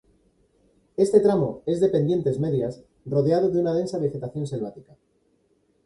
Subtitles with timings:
[0.97, 4.97] Este tramo es de pendientes medias, rodeado de una densa vegetación selvática.